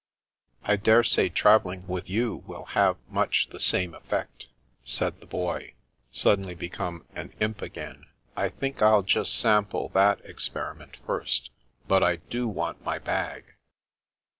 [0.63, 4.47] "I dare say travelling about with you will have much the same effect,"
[4.83, 5.75] said the Boy,
[6.11, 8.07] suddenly be come an imp again.
[8.35, 11.51] "I think Til just * sample' that experiment first.
[11.87, 13.53] But I do want my bag."